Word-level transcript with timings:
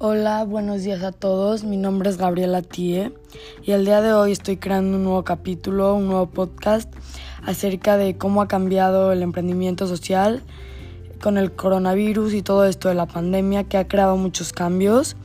Hola, 0.00 0.44
buenos 0.44 0.84
días 0.84 1.02
a 1.02 1.10
todos. 1.10 1.64
Mi 1.64 1.76
nombre 1.76 2.08
es 2.08 2.18
Gabriela 2.18 2.62
Tie 2.62 3.12
y 3.64 3.72
el 3.72 3.84
día 3.84 4.00
de 4.00 4.12
hoy 4.12 4.30
estoy 4.30 4.56
creando 4.56 4.96
un 4.96 5.02
nuevo 5.02 5.24
capítulo, 5.24 5.92
un 5.96 6.06
nuevo 6.06 6.26
podcast 6.26 6.88
acerca 7.42 7.96
de 7.96 8.16
cómo 8.16 8.40
ha 8.40 8.46
cambiado 8.46 9.10
el 9.10 9.24
emprendimiento 9.24 9.88
social 9.88 10.44
con 11.20 11.36
el 11.36 11.50
coronavirus 11.50 12.34
y 12.34 12.42
todo 12.42 12.64
esto 12.64 12.88
de 12.88 12.94
la 12.94 13.06
pandemia 13.06 13.64
que 13.64 13.76
ha 13.76 13.88
creado 13.88 14.16
muchos 14.16 14.52
cambios. 14.52 15.16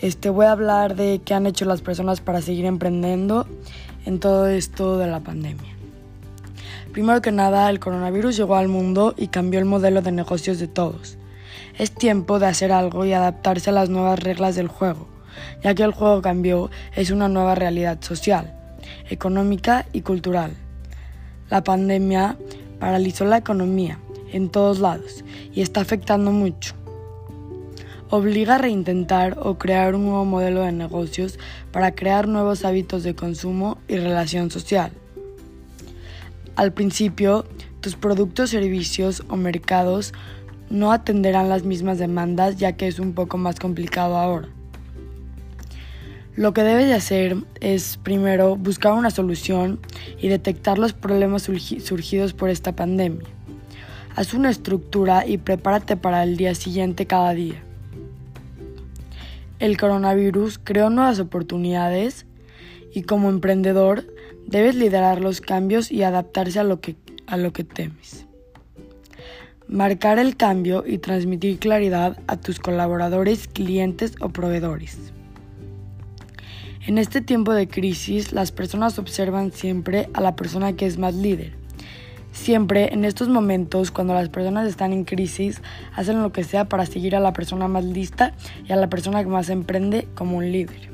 Este 0.00 0.30
voy 0.30 0.46
a 0.46 0.52
hablar 0.52 0.94
de 0.94 1.20
qué 1.24 1.34
han 1.34 1.48
hecho 1.48 1.64
las 1.64 1.82
personas 1.82 2.20
para 2.20 2.40
seguir 2.40 2.66
emprendiendo 2.66 3.48
en 4.06 4.20
todo 4.20 4.46
esto 4.46 4.96
de 4.96 5.08
la 5.08 5.24
pandemia. 5.24 5.74
Primero 6.92 7.20
que 7.20 7.32
nada, 7.32 7.68
el 7.68 7.80
coronavirus 7.80 8.36
llegó 8.36 8.54
al 8.54 8.68
mundo 8.68 9.12
y 9.16 9.26
cambió 9.26 9.58
el 9.58 9.66
modelo 9.66 10.02
de 10.02 10.12
negocios 10.12 10.60
de 10.60 10.68
todos. 10.68 11.18
Es 11.78 11.90
tiempo 11.92 12.38
de 12.38 12.46
hacer 12.46 12.72
algo 12.72 13.04
y 13.04 13.12
adaptarse 13.12 13.70
a 13.70 13.72
las 13.72 13.90
nuevas 13.90 14.18
reglas 14.18 14.54
del 14.56 14.68
juego, 14.68 15.08
ya 15.62 15.74
que 15.74 15.82
el 15.82 15.92
juego 15.92 16.22
cambió, 16.22 16.70
es 16.94 17.10
una 17.10 17.28
nueva 17.28 17.54
realidad 17.54 17.98
social, 18.00 18.54
económica 19.08 19.86
y 19.92 20.02
cultural. 20.02 20.52
La 21.50 21.64
pandemia 21.64 22.36
paralizó 22.78 23.24
la 23.24 23.38
economía 23.38 23.98
en 24.32 24.48
todos 24.48 24.80
lados 24.80 25.24
y 25.52 25.60
está 25.60 25.80
afectando 25.80 26.32
mucho. 26.32 26.74
Obliga 28.10 28.56
a 28.56 28.58
reintentar 28.58 29.38
o 29.40 29.58
crear 29.58 29.94
un 29.94 30.04
nuevo 30.04 30.24
modelo 30.24 30.62
de 30.62 30.72
negocios 30.72 31.38
para 31.72 31.94
crear 31.94 32.28
nuevos 32.28 32.64
hábitos 32.64 33.02
de 33.02 33.14
consumo 33.14 33.78
y 33.88 33.96
relación 33.96 34.50
social. 34.50 34.92
Al 36.56 36.72
principio, 36.72 37.44
tus 37.80 37.96
productos, 37.96 38.50
servicios 38.50 39.24
o 39.28 39.36
mercados 39.36 40.12
no 40.74 40.90
atenderán 40.90 41.48
las 41.48 41.62
mismas 41.62 41.98
demandas 41.98 42.56
ya 42.56 42.72
que 42.72 42.88
es 42.88 42.98
un 42.98 43.14
poco 43.14 43.38
más 43.38 43.60
complicado 43.60 44.16
ahora. 44.16 44.48
Lo 46.34 46.52
que 46.52 46.64
debes 46.64 46.88
de 46.88 46.94
hacer 46.94 47.36
es 47.60 47.96
primero 48.02 48.56
buscar 48.56 48.92
una 48.94 49.12
solución 49.12 49.78
y 50.20 50.26
detectar 50.26 50.78
los 50.78 50.92
problemas 50.92 51.42
surgidos 51.42 52.32
por 52.32 52.50
esta 52.50 52.74
pandemia. 52.74 53.28
Haz 54.16 54.34
una 54.34 54.50
estructura 54.50 55.24
y 55.24 55.38
prepárate 55.38 55.96
para 55.96 56.24
el 56.24 56.36
día 56.36 56.56
siguiente 56.56 57.06
cada 57.06 57.34
día. 57.34 57.62
El 59.60 59.76
coronavirus 59.76 60.58
creó 60.58 60.90
nuevas 60.90 61.20
oportunidades 61.20 62.26
y 62.92 63.02
como 63.02 63.28
emprendedor 63.28 64.12
debes 64.44 64.74
liderar 64.74 65.20
los 65.20 65.40
cambios 65.40 65.92
y 65.92 66.02
adaptarse 66.02 66.58
a 66.58 66.64
lo 66.64 66.80
que, 66.80 66.96
a 67.28 67.36
lo 67.36 67.52
que 67.52 67.62
temes 67.62 68.26
marcar 69.68 70.18
el 70.18 70.36
cambio 70.36 70.84
y 70.86 70.98
transmitir 70.98 71.58
claridad 71.58 72.18
a 72.26 72.36
tus 72.36 72.58
colaboradores, 72.58 73.48
clientes 73.48 74.14
o 74.20 74.28
proveedores. 74.28 75.12
En 76.86 76.98
este 76.98 77.22
tiempo 77.22 77.54
de 77.54 77.66
crisis, 77.66 78.32
las 78.32 78.52
personas 78.52 78.98
observan 78.98 79.52
siempre 79.52 80.10
a 80.12 80.20
la 80.20 80.36
persona 80.36 80.74
que 80.74 80.84
es 80.86 80.98
más 80.98 81.14
líder. 81.14 81.54
Siempre 82.32 82.92
en 82.92 83.06
estos 83.06 83.28
momentos, 83.28 83.90
cuando 83.90 84.12
las 84.12 84.28
personas 84.28 84.68
están 84.68 84.92
en 84.92 85.04
crisis, 85.04 85.62
hacen 85.94 86.22
lo 86.22 86.32
que 86.32 86.44
sea 86.44 86.68
para 86.68 86.84
seguir 86.84 87.16
a 87.16 87.20
la 87.20 87.32
persona 87.32 87.68
más 87.68 87.84
lista 87.84 88.34
y 88.66 88.72
a 88.72 88.76
la 88.76 88.90
persona 88.90 89.22
que 89.22 89.30
más 89.30 89.48
emprende 89.48 90.08
como 90.14 90.36
un 90.36 90.52
líder. 90.52 90.90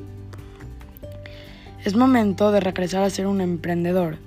Es 1.83 1.95
momento 1.95 2.51
de 2.51 2.59
regresar 2.61 3.03
a 3.03 3.09
ser 3.09 3.27
un 3.27 3.41
emprendedor 3.41 4.17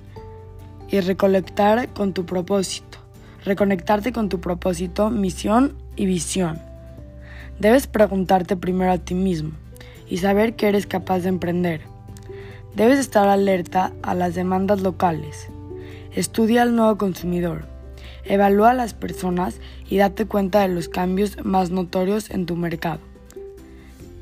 y 0.89 0.99
recolectar 0.99 1.89
con 1.93 2.13
tu 2.13 2.25
propósito 2.25 3.04
reconectarte 3.45 4.11
con 4.11 4.27
tu 4.27 4.41
propósito, 4.41 5.09
misión 5.09 5.75
y 5.95 6.07
visión. 6.07 6.59
Debes 7.59 7.87
preguntarte 7.87 8.57
primero 8.57 8.91
a 8.91 8.97
ti 8.97 9.13
mismo 9.13 9.51
y 10.09 10.17
saber 10.17 10.55
que 10.55 10.67
eres 10.67 10.87
capaz 10.87 11.19
de 11.19 11.29
emprender. 11.29 11.81
Debes 12.75 12.99
estar 12.99 13.29
alerta 13.29 13.93
a 14.01 14.15
las 14.15 14.35
demandas 14.35 14.81
locales. 14.81 15.47
Estudia 16.13 16.63
al 16.63 16.75
nuevo 16.75 16.97
consumidor. 16.97 17.65
Evalúa 18.25 18.71
a 18.71 18.73
las 18.73 18.93
personas 18.93 19.59
y 19.89 19.97
date 19.97 20.25
cuenta 20.25 20.61
de 20.61 20.73
los 20.73 20.89
cambios 20.89 21.37
más 21.45 21.69
notorios 21.69 22.31
en 22.31 22.45
tu 22.45 22.55
mercado. 22.55 22.99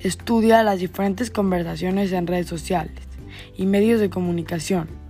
Estudia 0.02 0.62
las 0.64 0.80
diferentes 0.80 1.32
conversaciones 1.32 2.12
en 2.12 2.28
redes 2.28 2.48
sociales 2.48 3.00
y 3.56 3.66
medios 3.66 4.02
de 4.02 4.10
comunicación 4.10 5.03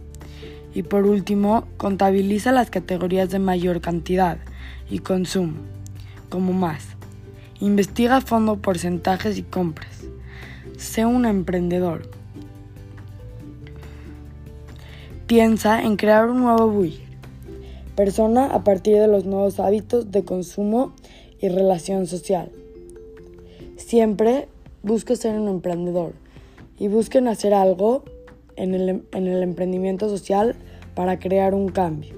y 0.74 0.84
por 0.84 1.06
último, 1.06 1.66
contabiliza 1.78 2.52
las 2.52 2.70
categorías 2.70 3.30
de 3.30 3.40
mayor 3.40 3.82
cantidad 3.82 4.38
y 4.90 5.00
consumo, 5.00 5.58
como 6.30 6.54
más. 6.54 6.84
Investiga 7.60 8.18
a 8.18 8.22
fondo 8.22 8.58
porcentajes 8.58 9.38
y 9.38 9.44
compras. 9.44 10.02
Sé 10.78 11.06
un 11.06 11.26
emprendedor. 11.26 12.10
Piensa 15.28 15.82
en 15.84 15.96
crear 15.96 16.30
un 16.30 16.42
nuevo 16.42 16.68
buyer, 16.68 17.08
persona 17.96 18.48
a 18.48 18.64
partir 18.64 18.98
de 18.98 19.08
los 19.08 19.26
nuevos 19.26 19.60
hábitos 19.60 20.12
de 20.12 20.26
consumo 20.26 20.94
y 21.40 21.50
relación 21.50 22.08
social. 22.08 22.52
Siempre 23.78 24.50
busque 24.82 25.16
ser 25.16 25.40
un 25.40 25.48
emprendedor 25.48 26.14
y 26.78 26.88
busquen 26.88 27.28
hacer 27.28 27.54
algo 27.54 28.04
en 28.56 28.74
el, 28.74 29.04
en 29.12 29.28
el 29.28 29.44
emprendimiento 29.44 30.10
social 30.10 30.56
para 30.96 31.20
crear 31.20 31.54
un 31.54 31.70
cambio. 31.70 32.16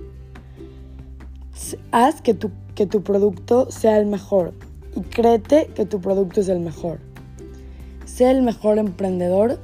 Haz 1.92 2.22
que 2.22 2.34
tu, 2.34 2.52
que 2.76 2.86
tu 2.86 3.02
producto 3.04 3.72
sea 3.72 3.98
el 3.98 4.06
mejor 4.06 4.54
y 4.96 5.02
créete 5.02 5.68
que 5.76 5.86
tu 5.86 6.02
producto 6.02 6.42
es 6.42 6.50
el 6.50 6.60
mejor. 6.60 7.00
Sé 8.06 8.30
el 8.30 8.42
mejor 8.42 8.78
emprendedor 8.78 9.60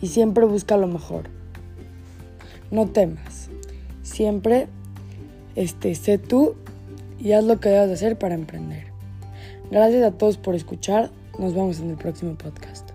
y 0.00 0.08
siempre 0.08 0.44
busca 0.44 0.76
lo 0.76 0.86
mejor. 0.86 1.24
No 2.70 2.86
temas. 2.86 3.50
Siempre 4.02 4.68
este, 5.54 5.94
sé 5.94 6.18
tú 6.18 6.54
y 7.18 7.32
haz 7.32 7.44
lo 7.44 7.60
que 7.60 7.68
debas 7.70 7.90
hacer 7.90 8.18
para 8.18 8.34
emprender. 8.34 8.86
Gracias 9.70 10.02
a 10.04 10.12
todos 10.12 10.36
por 10.36 10.54
escuchar. 10.54 11.10
Nos 11.38 11.54
vemos 11.54 11.80
en 11.80 11.90
el 11.90 11.96
próximo 11.96 12.34
podcast. 12.34 12.93